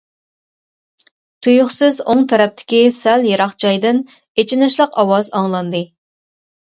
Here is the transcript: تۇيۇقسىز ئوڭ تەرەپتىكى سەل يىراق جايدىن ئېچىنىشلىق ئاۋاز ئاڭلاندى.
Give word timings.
تۇيۇقسىز 1.47 1.99
ئوڭ 2.07 2.23
تەرەپتىكى 2.33 2.81
سەل 3.01 3.27
يىراق 3.33 3.55
جايدىن 3.65 4.01
ئېچىنىشلىق 4.45 5.01
ئاۋاز 5.03 5.31
ئاڭلاندى. 5.41 5.85